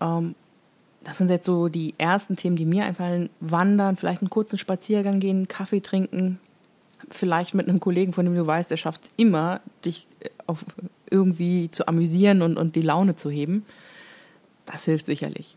Ähm, 0.00 0.34
das 1.04 1.18
sind 1.18 1.30
jetzt 1.30 1.46
so 1.46 1.68
die 1.68 1.94
ersten 1.98 2.34
Themen, 2.34 2.56
die 2.56 2.64
mir 2.64 2.84
einfallen. 2.84 3.30
Wandern, 3.38 3.96
vielleicht 3.96 4.22
einen 4.22 4.30
kurzen 4.30 4.58
Spaziergang 4.58 5.20
gehen, 5.20 5.46
Kaffee 5.46 5.80
trinken, 5.80 6.40
vielleicht 7.10 7.54
mit 7.54 7.68
einem 7.68 7.78
Kollegen, 7.78 8.12
von 8.12 8.24
dem 8.24 8.34
du 8.34 8.44
weißt, 8.44 8.72
er 8.72 8.76
schafft 8.76 9.04
es 9.04 9.10
immer, 9.16 9.60
dich 9.84 10.08
äh, 10.18 10.30
auf 10.48 10.64
irgendwie 11.08 11.70
zu 11.70 11.86
amüsieren 11.86 12.42
und, 12.42 12.56
und 12.56 12.74
die 12.74 12.82
Laune 12.82 13.14
zu 13.14 13.30
heben. 13.30 13.64
Das 14.66 14.84
hilft 14.86 15.06
sicherlich. 15.06 15.56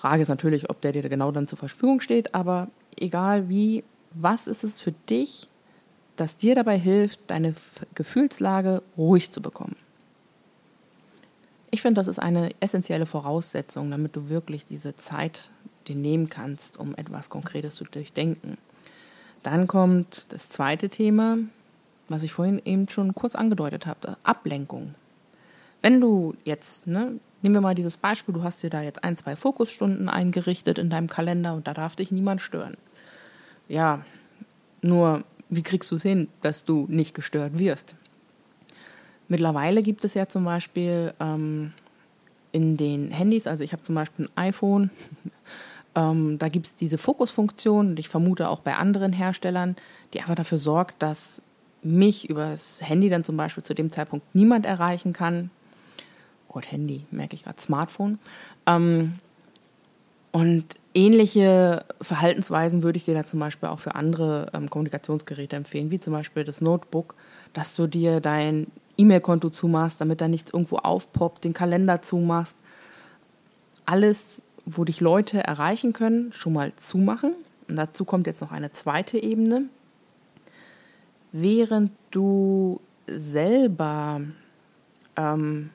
Frage 0.00 0.22
ist 0.22 0.28
natürlich, 0.28 0.70
ob 0.70 0.80
der 0.80 0.92
dir 0.92 1.06
genau 1.10 1.30
dann 1.30 1.46
zur 1.46 1.58
Verfügung 1.58 2.00
steht, 2.00 2.34
aber 2.34 2.68
egal 2.96 3.50
wie, 3.50 3.84
was 4.12 4.46
ist 4.46 4.64
es 4.64 4.80
für 4.80 4.92
dich, 4.92 5.46
das 6.16 6.38
dir 6.38 6.54
dabei 6.54 6.78
hilft, 6.78 7.20
deine 7.26 7.54
Gefühlslage 7.94 8.82
ruhig 8.96 9.30
zu 9.30 9.42
bekommen? 9.42 9.76
Ich 11.70 11.82
finde, 11.82 11.96
das 11.96 12.08
ist 12.08 12.18
eine 12.18 12.48
essentielle 12.60 13.04
Voraussetzung, 13.04 13.90
damit 13.90 14.16
du 14.16 14.30
wirklich 14.30 14.64
diese 14.64 14.96
Zeit 14.96 15.50
dir 15.86 15.96
nehmen 15.96 16.30
kannst, 16.30 16.80
um 16.80 16.94
etwas 16.94 17.28
Konkretes 17.28 17.74
zu 17.74 17.84
durchdenken. 17.84 18.56
Dann 19.42 19.66
kommt 19.66 20.32
das 20.32 20.48
zweite 20.48 20.88
Thema, 20.88 21.36
was 22.08 22.22
ich 22.22 22.32
vorhin 22.32 22.62
eben 22.64 22.88
schon 22.88 23.14
kurz 23.14 23.34
angedeutet 23.34 23.84
habe, 23.84 24.16
Ablenkung. 24.22 24.94
Wenn 25.82 26.00
du 26.00 26.34
jetzt, 26.44 26.86
ne, 26.86 27.20
nehmen 27.42 27.54
wir 27.54 27.60
mal 27.60 27.74
dieses 27.74 27.96
Beispiel, 27.96 28.34
du 28.34 28.42
hast 28.42 28.62
dir 28.62 28.70
da 28.70 28.82
jetzt 28.82 29.04
ein, 29.04 29.16
zwei 29.16 29.36
Fokusstunden 29.36 30.08
eingerichtet 30.08 30.78
in 30.78 30.90
deinem 30.90 31.08
Kalender 31.08 31.54
und 31.54 31.66
da 31.66 31.74
darf 31.74 31.96
dich 31.96 32.10
niemand 32.10 32.40
stören. 32.40 32.76
Ja, 33.68 34.04
nur 34.82 35.24
wie 35.48 35.62
kriegst 35.62 35.90
du 35.90 35.96
es 35.96 36.02
hin, 36.02 36.28
dass 36.42 36.64
du 36.64 36.86
nicht 36.88 37.14
gestört 37.14 37.58
wirst? 37.58 37.94
Mittlerweile 39.28 39.82
gibt 39.82 40.04
es 40.04 40.14
ja 40.14 40.26
zum 40.26 40.44
Beispiel 40.44 41.14
ähm, 41.20 41.72
in 42.52 42.76
den 42.76 43.10
Handys, 43.10 43.46
also 43.46 43.62
ich 43.62 43.72
habe 43.72 43.82
zum 43.82 43.94
Beispiel 43.94 44.26
ein 44.26 44.48
iPhone, 44.48 44.90
ähm, 45.94 46.38
da 46.38 46.48
gibt 46.48 46.66
es 46.66 46.74
diese 46.74 46.98
Fokusfunktion 46.98 47.90
und 47.90 47.98
ich 47.98 48.08
vermute 48.08 48.48
auch 48.48 48.60
bei 48.60 48.74
anderen 48.74 49.12
Herstellern, 49.12 49.76
die 50.12 50.20
einfach 50.20 50.34
dafür 50.34 50.58
sorgt, 50.58 51.02
dass 51.02 51.42
mich 51.82 52.28
über 52.28 52.50
das 52.50 52.80
Handy 52.82 53.08
dann 53.08 53.24
zum 53.24 53.36
Beispiel 53.36 53.62
zu 53.62 53.74
dem 53.74 53.90
Zeitpunkt 53.90 54.34
niemand 54.34 54.66
erreichen 54.66 55.12
kann. 55.12 55.50
Gott, 56.52 56.72
Handy, 56.72 57.06
merke 57.12 57.36
ich 57.36 57.44
gerade, 57.44 57.60
Smartphone. 57.60 58.18
Ähm, 58.66 59.14
und 60.32 60.64
ähnliche 60.94 61.84
Verhaltensweisen 62.00 62.82
würde 62.82 62.96
ich 62.96 63.04
dir 63.04 63.14
da 63.14 63.24
zum 63.24 63.38
Beispiel 63.38 63.68
auch 63.68 63.78
für 63.78 63.94
andere 63.94 64.50
ähm, 64.52 64.68
Kommunikationsgeräte 64.68 65.56
empfehlen, 65.56 65.90
wie 65.92 66.00
zum 66.00 66.12
Beispiel 66.12 66.42
das 66.42 66.60
Notebook, 66.60 67.14
dass 67.52 67.76
du 67.76 67.86
dir 67.86 68.20
dein 68.20 68.66
E-Mail-Konto 68.96 69.50
zumachst, 69.50 70.00
damit 70.00 70.20
da 70.20 70.26
nichts 70.26 70.52
irgendwo 70.52 70.76
aufpoppt, 70.76 71.44
den 71.44 71.54
Kalender 71.54 72.02
zumachst. 72.02 72.56
Alles, 73.86 74.42
wo 74.66 74.84
dich 74.84 75.00
Leute 75.00 75.42
erreichen 75.42 75.92
können, 75.92 76.32
schon 76.32 76.52
mal 76.52 76.72
zumachen. 76.76 77.34
Und 77.68 77.76
dazu 77.76 78.04
kommt 78.04 78.26
jetzt 78.26 78.40
noch 78.40 78.50
eine 78.50 78.72
zweite 78.72 79.22
Ebene. 79.22 79.68
Während 81.30 81.92
du 82.10 82.80
selber 83.06 84.20
ähm, 85.16 85.70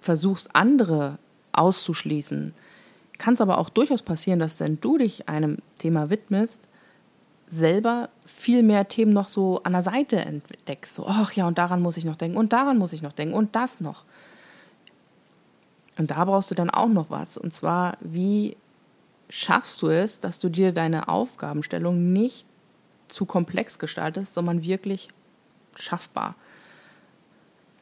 versuchst, 0.00 0.54
andere 0.54 1.18
auszuschließen, 1.52 2.54
kann 3.18 3.34
es 3.34 3.40
aber 3.40 3.58
auch 3.58 3.68
durchaus 3.68 4.02
passieren, 4.02 4.38
dass 4.38 4.60
wenn 4.60 4.80
du 4.80 4.98
dich 4.98 5.28
einem 5.28 5.58
Thema 5.78 6.10
widmest, 6.10 6.68
selber 7.48 8.08
viel 8.24 8.62
mehr 8.62 8.88
Themen 8.88 9.12
noch 9.12 9.28
so 9.28 9.62
an 9.64 9.72
der 9.72 9.82
Seite 9.82 10.16
entdeckst. 10.16 10.94
So, 10.94 11.06
ach 11.06 11.32
ja, 11.32 11.46
und 11.46 11.58
daran 11.58 11.82
muss 11.82 11.96
ich 11.96 12.04
noch 12.04 12.16
denken 12.16 12.38
und 12.38 12.52
daran 12.52 12.78
muss 12.78 12.92
ich 12.92 13.02
noch 13.02 13.12
denken 13.12 13.34
und 13.34 13.56
das 13.56 13.80
noch. 13.80 14.04
Und 15.98 16.12
da 16.12 16.24
brauchst 16.24 16.50
du 16.50 16.54
dann 16.54 16.70
auch 16.70 16.88
noch 16.88 17.10
was. 17.10 17.36
Und 17.36 17.52
zwar, 17.52 17.98
wie 18.00 18.56
schaffst 19.28 19.82
du 19.82 19.88
es, 19.88 20.20
dass 20.20 20.38
du 20.38 20.48
dir 20.48 20.72
deine 20.72 21.08
Aufgabenstellung 21.08 22.12
nicht 22.12 22.46
zu 23.08 23.26
komplex 23.26 23.78
gestaltest, 23.78 24.34
sondern 24.34 24.64
wirklich 24.64 25.08
schaffbar. 25.76 26.36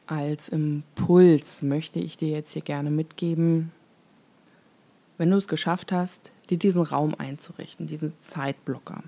Als 0.09 0.49
Impuls 0.49 1.61
möchte 1.61 1.99
ich 1.99 2.17
dir 2.17 2.29
jetzt 2.29 2.53
hier 2.53 2.63
gerne 2.63 2.89
mitgeben, 2.89 3.71
wenn 5.19 5.29
du 5.29 5.37
es 5.37 5.47
geschafft 5.47 5.91
hast, 5.91 6.31
dir 6.49 6.57
diesen 6.57 6.81
Raum 6.81 7.13
einzurichten, 7.15 7.85
diesen 7.85 8.13
Zeitblocker. 8.19 9.03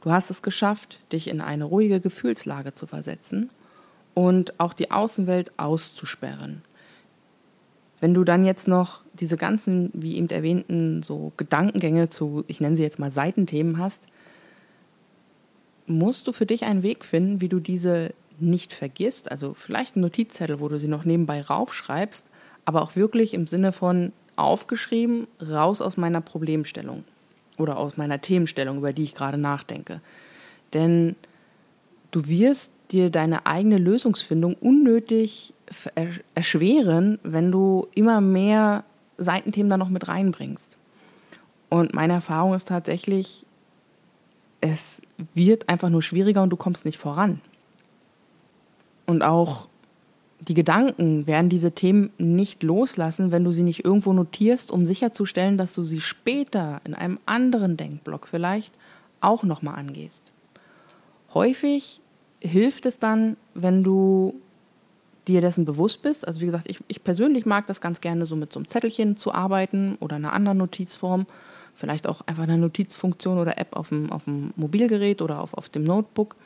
Du 0.00 0.10
hast 0.10 0.30
es 0.30 0.40
geschafft, 0.40 1.00
dich 1.12 1.28
in 1.28 1.42
eine 1.42 1.64
ruhige 1.64 2.00
Gefühlslage 2.00 2.72
zu 2.72 2.86
versetzen 2.86 3.50
und 4.14 4.58
auch 4.58 4.72
die 4.72 4.90
Außenwelt 4.90 5.52
auszusperren. 5.58 6.62
Wenn 8.00 8.14
du 8.14 8.24
dann 8.24 8.46
jetzt 8.46 8.68
noch 8.68 9.02
diese 9.12 9.36
ganzen, 9.36 9.90
wie 9.92 10.16
eben 10.16 10.30
erwähnten, 10.30 11.02
so 11.02 11.30
Gedankengänge 11.36 12.08
zu, 12.08 12.44
ich 12.46 12.62
nenne 12.62 12.76
sie 12.76 12.84
jetzt 12.84 12.98
mal 12.98 13.10
Seitenthemen 13.10 13.76
hast, 13.76 14.00
musst 15.86 16.26
du 16.26 16.32
für 16.32 16.46
dich 16.46 16.64
einen 16.64 16.82
Weg 16.82 17.04
finden, 17.04 17.42
wie 17.42 17.50
du 17.50 17.60
diese 17.60 18.14
nicht 18.40 18.72
vergisst. 18.72 19.30
Also 19.30 19.54
vielleicht 19.54 19.96
ein 19.96 20.00
Notizzettel, 20.00 20.60
wo 20.60 20.68
du 20.68 20.78
sie 20.78 20.88
noch 20.88 21.04
nebenbei 21.04 21.42
raufschreibst, 21.42 22.30
aber 22.64 22.82
auch 22.82 22.96
wirklich 22.96 23.34
im 23.34 23.46
Sinne 23.46 23.72
von 23.72 24.12
aufgeschrieben, 24.36 25.26
raus 25.40 25.80
aus 25.80 25.96
meiner 25.96 26.20
Problemstellung 26.20 27.04
oder 27.56 27.76
aus 27.76 27.96
meiner 27.96 28.20
Themenstellung, 28.20 28.78
über 28.78 28.92
die 28.92 29.04
ich 29.04 29.14
gerade 29.14 29.38
nachdenke. 29.38 30.00
Denn 30.74 31.16
du 32.10 32.28
wirst 32.28 32.72
dir 32.90 33.10
deine 33.10 33.46
eigene 33.46 33.78
Lösungsfindung 33.78 34.54
unnötig 34.54 35.52
erschweren, 36.34 37.18
wenn 37.22 37.52
du 37.52 37.88
immer 37.94 38.20
mehr 38.20 38.84
Seitenthemen 39.18 39.68
da 39.68 39.76
noch 39.76 39.90
mit 39.90 40.08
reinbringst. 40.08 40.76
Und 41.68 41.92
meine 41.92 42.14
Erfahrung 42.14 42.54
ist 42.54 42.68
tatsächlich, 42.68 43.44
es 44.60 45.02
wird 45.34 45.68
einfach 45.68 45.90
nur 45.90 46.02
schwieriger 46.02 46.42
und 46.42 46.50
du 46.50 46.56
kommst 46.56 46.84
nicht 46.84 46.98
voran. 46.98 47.40
Und 49.08 49.22
auch 49.22 49.68
die 50.38 50.52
Gedanken 50.52 51.26
werden 51.26 51.48
diese 51.48 51.72
Themen 51.72 52.10
nicht 52.18 52.62
loslassen, 52.62 53.32
wenn 53.32 53.42
du 53.42 53.52
sie 53.52 53.62
nicht 53.62 53.82
irgendwo 53.82 54.12
notierst, 54.12 54.70
um 54.70 54.84
sicherzustellen, 54.84 55.56
dass 55.56 55.74
du 55.74 55.84
sie 55.84 56.02
später 56.02 56.82
in 56.84 56.94
einem 56.94 57.18
anderen 57.24 57.78
Denkblock 57.78 58.28
vielleicht 58.28 58.74
auch 59.22 59.44
nochmal 59.44 59.76
angehst. 59.76 60.30
Häufig 61.32 62.02
hilft 62.40 62.84
es 62.84 62.98
dann, 62.98 63.38
wenn 63.54 63.82
du 63.82 64.34
dir 65.26 65.40
dessen 65.40 65.64
bewusst 65.64 66.02
bist. 66.02 66.28
Also 66.28 66.42
wie 66.42 66.46
gesagt, 66.46 66.68
ich, 66.68 66.78
ich 66.86 67.02
persönlich 67.02 67.46
mag 67.46 67.66
das 67.66 67.80
ganz 67.80 68.02
gerne, 68.02 68.26
so 68.26 68.36
mit 68.36 68.52
so 68.52 68.60
einem 68.60 68.68
Zettelchen 68.68 69.16
zu 69.16 69.32
arbeiten 69.32 69.96
oder 70.00 70.16
einer 70.16 70.34
anderen 70.34 70.58
Notizform. 70.58 71.26
Vielleicht 71.74 72.06
auch 72.06 72.20
einfach 72.26 72.42
eine 72.42 72.58
Notizfunktion 72.58 73.38
oder 73.38 73.56
App 73.56 73.74
auf 73.74 73.88
dem, 73.88 74.12
auf 74.12 74.24
dem 74.24 74.52
Mobilgerät 74.56 75.22
oder 75.22 75.40
auf, 75.40 75.54
auf 75.54 75.70
dem 75.70 75.84
Notebook 75.84 76.36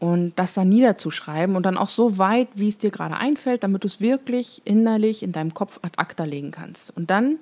und 0.00 0.32
das 0.36 0.54
dann 0.54 0.70
niederzuschreiben 0.70 1.54
und 1.54 1.66
dann 1.66 1.76
auch 1.76 1.88
so 1.88 2.16
weit, 2.16 2.48
wie 2.54 2.68
es 2.68 2.78
dir 2.78 2.90
gerade 2.90 3.16
einfällt, 3.16 3.62
damit 3.62 3.84
du 3.84 3.86
es 3.86 4.00
wirklich 4.00 4.62
innerlich 4.64 5.22
in 5.22 5.32
deinem 5.32 5.52
Kopf 5.52 5.78
ad 5.82 5.92
acta 5.98 6.24
legen 6.24 6.50
kannst. 6.50 6.96
Und 6.96 7.10
dann, 7.10 7.38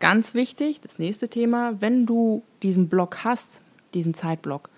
ganz 0.00 0.34
wichtig, 0.34 0.80
das 0.80 0.98
nächste 0.98 1.28
Thema, 1.28 1.80
wenn 1.80 2.04
du 2.04 2.42
diesen 2.62 2.88
Block 2.88 3.22
hast, 3.22 3.60
diesen 3.94 4.12
Zeitblock, 4.12 4.70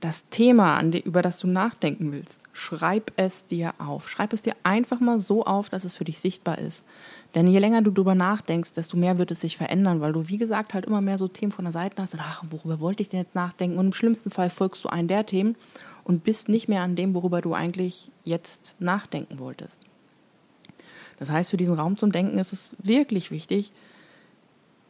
das 0.00 0.28
Thema, 0.30 0.80
über 0.82 1.22
das 1.22 1.38
du 1.40 1.46
nachdenken 1.48 2.12
willst, 2.12 2.40
schreib 2.52 3.12
es 3.16 3.46
dir 3.46 3.74
auf. 3.78 4.08
Schreib 4.08 4.32
es 4.32 4.42
dir 4.42 4.54
einfach 4.62 5.00
mal 5.00 5.18
so 5.18 5.44
auf, 5.44 5.70
dass 5.70 5.84
es 5.84 5.96
für 5.96 6.04
dich 6.04 6.20
sichtbar 6.20 6.58
ist. 6.58 6.86
Denn 7.34 7.46
je 7.46 7.58
länger 7.58 7.82
du 7.82 7.90
darüber 7.90 8.14
nachdenkst, 8.14 8.72
desto 8.72 8.96
mehr 8.96 9.18
wird 9.18 9.30
es 9.30 9.40
sich 9.40 9.56
verändern, 9.56 10.00
weil 10.00 10.12
du, 10.12 10.28
wie 10.28 10.38
gesagt, 10.38 10.74
halt 10.74 10.86
immer 10.86 11.00
mehr 11.00 11.18
so 11.18 11.28
Themen 11.28 11.52
von 11.52 11.64
der 11.64 11.72
Seite 11.72 12.00
hast. 12.00 12.16
Ach, 12.18 12.44
worüber 12.50 12.80
wollte 12.80 13.02
ich 13.02 13.08
denn 13.08 13.20
jetzt 13.20 13.34
nachdenken? 13.34 13.78
Und 13.78 13.86
im 13.86 13.92
schlimmsten 13.92 14.30
Fall 14.30 14.50
folgst 14.50 14.84
du 14.84 14.88
einen 14.88 15.08
der 15.08 15.26
Themen 15.26 15.56
und 16.08 16.24
bist 16.24 16.48
nicht 16.48 16.68
mehr 16.68 16.80
an 16.80 16.96
dem, 16.96 17.14
worüber 17.14 17.42
du 17.42 17.54
eigentlich 17.54 18.10
jetzt 18.24 18.74
nachdenken 18.80 19.38
wolltest. 19.38 19.86
Das 21.18 21.30
heißt, 21.30 21.50
für 21.50 21.58
diesen 21.58 21.74
Raum 21.74 21.96
zum 21.98 22.12
Denken 22.12 22.38
ist 22.38 22.52
es 22.52 22.74
wirklich 22.82 23.30
wichtig, 23.30 23.70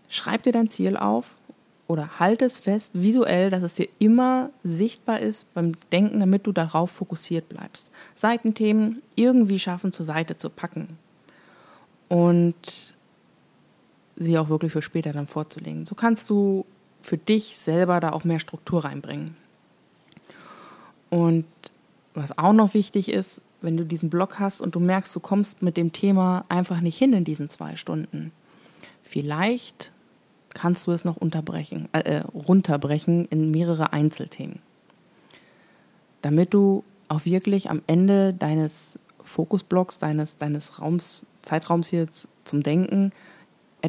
schreib 0.09 0.45
dir 0.45 0.53
dein 0.53 0.71
Ziel 0.71 0.97
auf 0.97 1.35
oder 1.89 2.21
halt 2.21 2.41
es 2.41 2.57
fest 2.57 3.03
visuell, 3.03 3.51
dass 3.51 3.65
es 3.65 3.75
dir 3.75 3.89
immer 3.99 4.51
sichtbar 4.63 5.19
ist 5.19 5.53
beim 5.55 5.73
Denken, 5.91 6.21
damit 6.21 6.47
du 6.47 6.53
darauf 6.53 6.93
fokussiert 6.93 7.49
bleibst. 7.49 7.91
Seitenthemen 8.15 9.03
irgendwie 9.17 9.59
schaffen, 9.59 9.93
zur 9.93 10.07
Seite 10.07 10.37
zu 10.37 10.51
packen 10.51 10.99
und 12.09 12.95
sie 14.17 14.39
auch 14.39 14.51
wirklich 14.51 14.71
für 14.71 14.83
später 14.83 15.13
dann 15.13 15.27
vorzulegen. 15.27 15.85
So 15.85 15.97
kannst 15.97 16.31
du 16.31 16.65
für 17.03 17.19
dich 17.19 17.57
selber 17.57 17.99
da 17.99 18.13
auch 18.13 18.23
mehr 18.23 18.39
Struktur 18.39 18.85
reinbringen. 18.85 19.37
Und 21.11 21.45
was 22.15 22.37
auch 22.37 22.53
noch 22.53 22.75
wichtig 22.75 23.09
ist, 23.09 23.41
wenn 23.61 23.77
du 23.77 23.85
diesen 23.85 24.11
Blog 24.11 24.39
hast 24.39 24.61
und 24.61 24.75
du 24.75 24.81
merkst, 24.81 25.15
du 25.15 25.21
kommst 25.21 25.63
mit 25.63 25.77
dem 25.77 25.93
Thema 25.93 26.45
einfach 26.49 26.81
nicht 26.81 26.99
hin 26.99 27.13
in 27.13 27.25
diesen 27.25 27.49
zwei 27.49 27.77
Stunden, 27.77 28.33
vielleicht 29.03 29.93
kannst 30.55 30.87
du 30.87 30.93
es 30.93 31.05
noch 31.05 31.17
unterbrechen, 31.17 31.89
äh, 31.93 32.01
äh, 32.01 32.19
runterbrechen 32.35 33.27
in 33.27 33.51
mehrere 33.51 33.93
Einzelthemen. 33.93 34.61
Damit 36.23 36.55
du 36.55 36.85
auch 37.09 37.25
wirklich 37.25 37.71
am 37.71 37.83
Ende 37.87 38.35
deines 38.35 38.99
Fokusblocks, 39.23 39.99
deines, 39.99 40.37
deines 40.37 40.81
Raums, 40.81 41.27
Zeitraums 41.43 41.89
hier 41.89 42.07
zum 42.45 42.63
Denken 42.63 43.13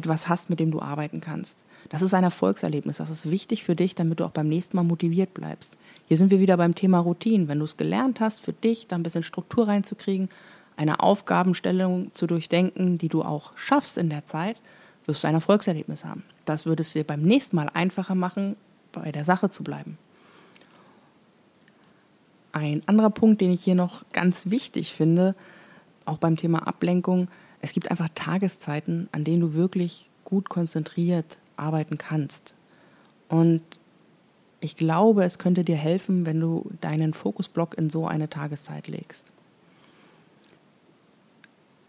etwas 0.00 0.28
hast, 0.28 0.50
mit 0.50 0.60
dem 0.60 0.70
du 0.70 0.80
arbeiten 0.80 1.20
kannst. 1.20 1.64
Das 1.88 2.02
ist 2.02 2.14
ein 2.14 2.24
Erfolgserlebnis. 2.24 2.96
Das 2.98 3.10
ist 3.10 3.30
wichtig 3.30 3.64
für 3.64 3.76
dich, 3.76 3.94
damit 3.94 4.20
du 4.20 4.24
auch 4.24 4.30
beim 4.30 4.48
nächsten 4.48 4.76
Mal 4.76 4.82
motiviert 4.82 5.32
bleibst. 5.34 5.76
Hier 6.06 6.16
sind 6.16 6.30
wir 6.30 6.40
wieder 6.40 6.56
beim 6.56 6.74
Thema 6.74 6.98
Routinen. 6.98 7.48
Wenn 7.48 7.58
du 7.58 7.64
es 7.64 7.76
gelernt 7.76 8.20
hast, 8.20 8.40
für 8.40 8.52
dich 8.52 8.88
da 8.88 8.96
ein 8.96 9.02
bisschen 9.02 9.22
Struktur 9.22 9.68
reinzukriegen, 9.68 10.28
eine 10.76 11.00
Aufgabenstellung 11.00 12.12
zu 12.12 12.26
durchdenken, 12.26 12.98
die 12.98 13.08
du 13.08 13.22
auch 13.22 13.56
schaffst 13.56 13.98
in 13.98 14.10
der 14.10 14.26
Zeit, 14.26 14.60
wirst 15.06 15.24
du 15.24 15.28
ein 15.28 15.34
Erfolgserlebnis 15.34 16.04
haben. 16.04 16.24
Das 16.44 16.66
würde 16.66 16.82
es 16.82 16.92
dir 16.92 17.04
beim 17.04 17.22
nächsten 17.22 17.56
Mal 17.56 17.68
einfacher 17.72 18.14
machen, 18.14 18.56
bei 18.92 19.12
der 19.12 19.24
Sache 19.24 19.50
zu 19.50 19.62
bleiben. 19.62 19.98
Ein 22.52 22.82
anderer 22.86 23.10
Punkt, 23.10 23.40
den 23.40 23.52
ich 23.52 23.62
hier 23.62 23.74
noch 23.74 24.04
ganz 24.12 24.50
wichtig 24.50 24.94
finde, 24.94 25.34
auch 26.04 26.18
beim 26.18 26.36
Thema 26.36 26.66
Ablenkung, 26.66 27.28
es 27.60 27.72
gibt 27.72 27.90
einfach 27.90 28.08
Tageszeiten, 28.14 29.08
an 29.12 29.24
denen 29.24 29.40
du 29.40 29.54
wirklich 29.54 30.10
gut 30.24 30.48
konzentriert 30.48 31.38
arbeiten 31.56 31.98
kannst. 31.98 32.54
Und 33.28 33.62
ich 34.60 34.76
glaube, 34.76 35.24
es 35.24 35.38
könnte 35.38 35.64
dir 35.64 35.76
helfen, 35.76 36.26
wenn 36.26 36.40
du 36.40 36.70
deinen 36.80 37.14
Fokusblock 37.14 37.76
in 37.76 37.90
so 37.90 38.06
eine 38.06 38.28
Tageszeit 38.28 38.88
legst. 38.88 39.32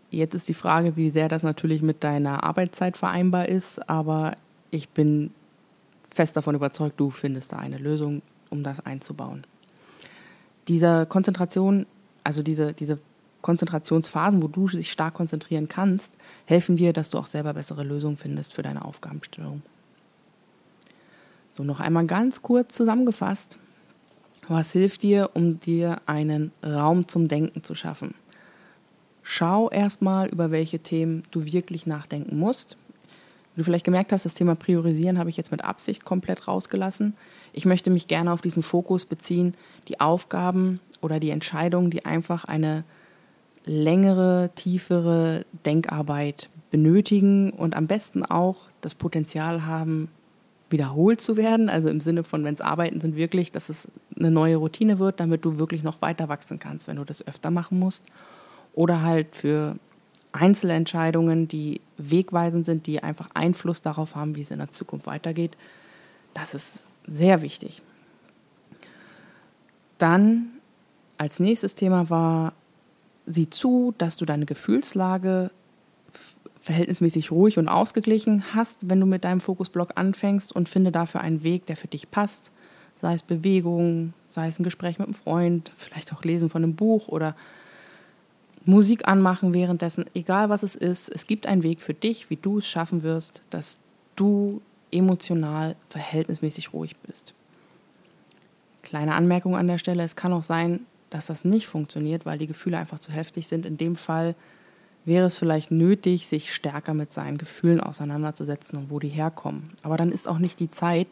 Jetzt 0.10 0.34
ist 0.36 0.50
die 0.50 0.54
Frage, 0.54 0.98
wie 0.98 1.10
sehr 1.10 1.30
das 1.30 1.44
natürlich 1.44 1.82
mit 1.82 2.04
deiner 2.04 2.44
Arbeitszeit 2.44 2.98
vereinbar 2.98 3.48
ist, 3.48 3.90
aber 3.90 4.36
ich 4.70 4.90
bin 4.90 5.32
fest 6.10 6.36
davon 6.36 6.56
überzeugt, 6.56 7.00
du 7.00 7.10
findest 7.10 7.54
da 7.54 7.58
eine 7.58 7.78
Lösung, 7.78 8.22
um 8.50 8.64
das 8.64 8.86
einzubauen. 8.86 9.46
Diese 10.68 11.06
Konzentration, 11.06 11.86
also 12.24 12.44
diese, 12.44 12.74
diese 12.74 13.00
Konzentrationsphasen, 13.42 14.42
wo 14.42 14.48
du 14.48 14.68
dich 14.68 14.92
stark 14.92 15.14
konzentrieren 15.14 15.68
kannst, 15.68 16.12
helfen 16.46 16.76
dir, 16.76 16.94
dass 16.94 17.10
du 17.10 17.18
auch 17.18 17.26
selber 17.26 17.54
bessere 17.54 17.84
Lösungen 17.84 18.18
findest 18.18 18.54
für 18.54 18.62
deine 18.62 18.86
Aufgabenstellung. 18.86 19.62
So, 21.50 21.64
noch 21.64 21.80
einmal 21.80 22.06
ganz 22.06 22.42
kurz 22.42 22.76
zusammengefasst. 22.76 23.58
Was 24.48 24.72
hilft 24.72 25.04
dir, 25.04 25.32
um 25.34 25.60
dir 25.60 26.02
einen 26.06 26.52
Raum 26.64 27.08
zum 27.08 27.28
Denken 27.28 27.64
zu 27.64 27.76
schaffen? 27.76 28.16
Schau 29.22 29.70
erstmal, 29.70 30.30
über 30.30 30.52
welche 30.52 30.80
Themen 30.80 31.24
du 31.32 31.46
wirklich 31.46 31.86
nachdenken 31.86 32.38
musst. 32.38 32.78
Wie 33.54 33.60
du 33.60 33.64
vielleicht 33.66 33.86
gemerkt 33.86 34.14
hast, 34.14 34.26
das 34.26 34.34
Thema 34.34 34.56
Priorisieren 34.56 35.20
habe 35.20 35.30
ich 35.30 35.38
jetzt 35.38 35.52
mit 35.52 35.64
Absicht 35.64 36.06
komplett 36.06 36.48
rausgelassen. 36.48 37.14
Ich 37.54 37.66
möchte 37.66 37.90
mich 37.90 38.08
gerne 38.08 38.32
auf 38.32 38.42
diesen 38.42 38.64
Fokus 38.64 39.06
beziehen, 39.06 39.54
die 39.90 40.00
Aufgaben 40.00 40.80
oder 41.02 41.20
die 41.20 41.32
Entscheidungen, 41.32 41.92
die 41.92 42.06
einfach 42.06 42.46
eine 42.46 42.84
längere, 43.66 44.50
tiefere 44.56 45.46
Denkarbeit 45.66 46.50
benötigen 46.72 47.52
und 47.52 47.76
am 47.76 47.88
besten 47.88 48.26
auch 48.26 48.58
das 48.82 48.96
Potenzial 48.96 49.66
haben, 49.66 50.10
wiederholt 50.70 51.22
zu 51.22 51.38
werden. 51.38 51.70
Also 51.70 51.90
im 51.90 52.00
Sinne 52.00 52.24
von, 52.24 52.44
wenn 52.44 52.54
es 52.54 52.62
Arbeiten 52.62 53.02
sind, 53.02 53.16
wirklich, 53.16 53.52
dass 53.52 53.70
es 53.70 53.88
eine 54.18 54.32
neue 54.32 54.56
Routine 54.56 55.00
wird, 55.00 55.20
damit 55.20 55.46
du 55.46 55.60
wirklich 55.60 55.84
noch 55.84 56.02
weiter 56.02 56.30
wachsen 56.30 56.60
kannst, 56.60 56.88
wenn 56.88 56.96
du 56.96 57.04
das 57.04 57.26
öfter 57.28 57.52
machen 57.52 57.78
musst. 57.78 58.06
Oder 58.74 59.02
halt 59.02 59.36
für 59.36 59.76
Einzelentscheidungen, 60.32 61.48
die 61.48 61.82
wegweisend 61.98 62.66
sind, 62.66 62.88
die 62.88 63.04
einfach 63.04 63.30
Einfluss 63.34 63.82
darauf 63.82 64.16
haben, 64.16 64.36
wie 64.36 64.42
es 64.42 64.52
in 64.52 64.60
der 64.60 64.72
Zukunft 64.72 65.06
weitergeht. 65.06 65.58
Das 66.34 66.54
ist 66.54 66.82
sehr 67.06 67.42
wichtig. 67.42 67.82
Dann 69.98 70.48
als 71.18 71.40
nächstes 71.40 71.76
Thema 71.76 72.10
war, 72.10 72.54
sieh 73.26 73.50
zu, 73.50 73.94
dass 73.98 74.18
du 74.18 74.26
deine 74.26 74.46
Gefühlslage 74.46 75.52
verhältnismäßig 76.62 77.32
ruhig 77.32 77.58
und 77.58 77.68
ausgeglichen 77.68 78.54
hast, 78.54 78.90
wenn 78.90 79.00
du 79.00 79.06
mit 79.06 79.24
deinem 79.24 79.42
Fokusblock 79.42 79.94
anfängst 79.96 80.56
und 80.56 80.70
finde 80.70 80.92
dafür 80.92 81.22
einen 81.22 81.44
Weg, 81.44 81.66
der 81.66 81.76
für 81.76 81.88
dich 81.88 82.12
passt. 82.12 82.52
Sei 83.02 83.14
es 83.14 83.24
Bewegung, 83.24 84.14
sei 84.28 84.48
es 84.48 84.60
ein 84.60 84.64
Gespräch 84.64 85.00
mit 85.00 85.08
einem 85.08 85.16
Freund, 85.16 85.72
vielleicht 85.78 86.14
auch 86.14 86.24
Lesen 86.24 86.50
von 86.50 86.64
einem 86.64 86.76
Buch 86.76 87.08
oder 87.08 87.36
Musik 88.64 89.08
anmachen 89.08 89.56
währenddessen, 89.56 90.06
egal 90.14 90.50
was 90.50 90.62
es 90.62 90.76
ist, 90.76 91.10
es 91.10 91.26
gibt 91.26 91.48
einen 91.48 91.64
Weg 91.64 91.82
für 91.82 91.96
dich, 91.96 92.30
wie 92.30 92.36
du 92.36 92.60
es 92.60 92.68
schaffen 92.68 93.02
wirst, 93.02 93.42
dass 93.50 93.80
du 94.16 94.62
emotional 94.92 95.76
verhältnismäßig 95.90 96.74
ruhig 96.74 96.96
bist. 96.98 97.34
Kleine 98.84 99.16
Anmerkung 99.16 99.56
an 99.56 99.68
der 99.68 99.80
Stelle, 99.80 100.04
es 100.04 100.16
kann 100.16 100.34
auch 100.34 100.44
sein, 100.44 100.82
dass 101.12 101.28
das 101.28 101.46
nicht 101.46 101.68
funktioniert, 101.68 102.26
weil 102.26 102.40
die 102.40 102.48
Gefühle 102.48 102.80
einfach 102.80 102.98
zu 102.98 103.12
heftig 103.12 103.48
sind. 103.48 103.68
In 103.68 103.78
dem 103.78 103.96
Fall 103.96 104.34
wäre 105.06 105.26
es 105.26 105.36
vielleicht 105.36 105.70
nötig, 105.70 106.28
sich 106.28 106.54
stärker 106.54 106.94
mit 106.94 107.14
seinen 107.14 107.38
Gefühlen 107.38 107.82
auseinanderzusetzen 107.82 108.80
und 108.80 108.90
wo 108.90 108.98
die 108.98 109.10
herkommen. 109.10 109.72
Aber 109.84 109.98
dann 109.98 110.12
ist 110.12 110.28
auch 110.28 110.40
nicht 110.40 110.60
die 110.60 110.72
Zeit, 110.72 111.08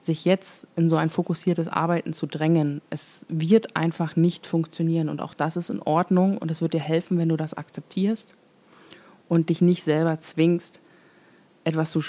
sich 0.00 0.24
jetzt 0.24 0.66
in 0.76 0.90
so 0.90 0.96
ein 0.96 1.10
fokussiertes 1.10 1.68
Arbeiten 1.68 2.12
zu 2.12 2.26
drängen. 2.26 2.80
Es 2.90 3.26
wird 3.28 3.76
einfach 3.76 4.16
nicht 4.16 4.46
funktionieren 4.46 5.08
und 5.08 5.20
auch 5.20 5.34
das 5.34 5.56
ist 5.56 5.70
in 5.70 5.80
Ordnung 5.80 6.38
und 6.38 6.50
es 6.50 6.60
wird 6.60 6.74
dir 6.74 6.80
helfen, 6.80 7.18
wenn 7.18 7.28
du 7.28 7.36
das 7.36 7.54
akzeptierst 7.54 8.34
und 9.28 9.48
dich 9.50 9.60
nicht 9.60 9.84
selber 9.84 10.20
zwingst, 10.20 10.80
etwas 11.64 11.90
zu 11.90 12.02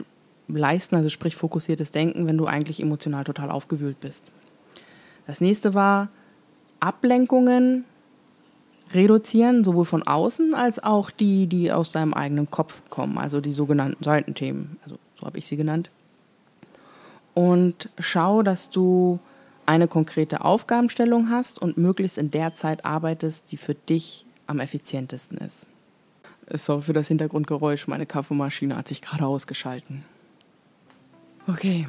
leisten, 0.47 0.95
also 0.95 1.09
sprich 1.09 1.35
fokussiertes 1.35 1.91
Denken, 1.91 2.27
wenn 2.27 2.37
du 2.37 2.45
eigentlich 2.45 2.81
emotional 2.81 3.23
total 3.23 3.49
aufgewühlt 3.49 3.99
bist. 3.99 4.31
Das 5.27 5.41
nächste 5.41 5.73
war 5.73 6.09
Ablenkungen 6.85 7.85
reduzieren, 8.93 9.63
sowohl 9.63 9.85
von 9.85 10.03
außen 10.03 10.53
als 10.53 10.83
auch 10.83 11.09
die, 11.09 11.47
die 11.47 11.71
aus 11.71 11.91
deinem 11.91 12.13
eigenen 12.13 12.49
Kopf 12.51 12.81
kommen, 12.89 13.17
also 13.17 13.41
die 13.41 13.51
sogenannten 13.51 14.03
Seitenthemen, 14.03 14.77
also 14.83 14.97
so 15.19 15.25
habe 15.25 15.37
ich 15.37 15.47
sie 15.47 15.57
genannt 15.57 15.89
und 17.35 17.89
schau, 17.99 18.41
dass 18.41 18.71
du 18.71 19.19
eine 19.67 19.87
konkrete 19.87 20.43
Aufgabenstellung 20.43 21.29
hast 21.29 21.61
und 21.61 21.77
möglichst 21.77 22.17
in 22.17 22.31
der 22.31 22.55
Zeit 22.55 22.85
arbeitest, 22.85 23.51
die 23.51 23.57
für 23.57 23.75
dich 23.75 24.25
am 24.47 24.59
effizientesten 24.59 25.37
ist. 25.37 25.67
Sorry 26.49 26.81
für 26.81 26.93
das 26.93 27.07
Hintergrundgeräusch, 27.09 27.87
meine 27.87 28.05
Kaffeemaschine 28.05 28.75
hat 28.77 28.87
sich 28.87 29.01
gerade 29.01 29.25
ausgeschalten. 29.25 30.05
Okay, 31.47 31.87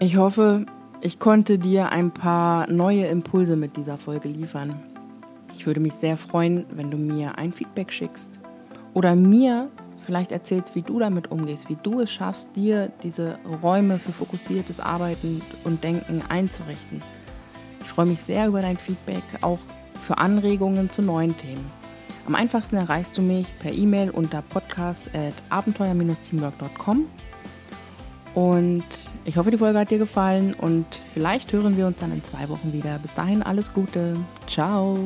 ich 0.00 0.16
hoffe, 0.16 0.66
ich 1.00 1.18
konnte 1.18 1.58
dir 1.58 1.90
ein 1.90 2.10
paar 2.10 2.70
neue 2.70 3.06
Impulse 3.06 3.56
mit 3.56 3.76
dieser 3.76 3.96
Folge 3.96 4.28
liefern. 4.28 4.82
Ich 5.56 5.66
würde 5.66 5.80
mich 5.80 5.94
sehr 5.94 6.16
freuen, 6.16 6.66
wenn 6.70 6.90
du 6.90 6.96
mir 6.96 7.38
ein 7.38 7.52
Feedback 7.52 7.92
schickst 7.92 8.38
oder 8.94 9.14
mir 9.14 9.68
vielleicht 10.04 10.32
erzählst, 10.32 10.74
wie 10.74 10.82
du 10.82 10.98
damit 10.98 11.30
umgehst, 11.30 11.68
wie 11.68 11.76
du 11.82 12.00
es 12.00 12.10
schaffst, 12.10 12.56
dir 12.56 12.90
diese 13.02 13.38
Räume 13.62 13.98
für 13.98 14.12
fokussiertes 14.12 14.80
Arbeiten 14.80 15.42
und 15.64 15.84
Denken 15.84 16.22
einzurichten. 16.28 17.02
Ich 17.80 17.88
freue 17.88 18.06
mich 18.06 18.20
sehr 18.20 18.48
über 18.48 18.60
dein 18.60 18.78
Feedback, 18.78 19.22
auch 19.42 19.60
für 20.00 20.18
Anregungen 20.18 20.90
zu 20.90 21.02
neuen 21.02 21.36
Themen. 21.36 21.70
Am 22.26 22.34
einfachsten 22.34 22.76
erreichst 22.76 23.16
du 23.16 23.22
mich 23.22 23.46
per 23.58 23.72
E-Mail 23.72 24.10
unter 24.10 24.42
podcast.abenteuer-teamwork.com. 24.42 27.06
Und 28.38 28.84
ich 29.24 29.36
hoffe, 29.36 29.50
die 29.50 29.58
Folge 29.58 29.80
hat 29.80 29.90
dir 29.90 29.98
gefallen 29.98 30.54
und 30.54 30.86
vielleicht 31.12 31.52
hören 31.52 31.76
wir 31.76 31.88
uns 31.88 31.98
dann 31.98 32.12
in 32.12 32.22
zwei 32.22 32.48
Wochen 32.48 32.72
wieder. 32.72 33.00
Bis 33.00 33.12
dahin 33.12 33.42
alles 33.42 33.74
Gute. 33.74 34.14
Ciao. 34.46 34.96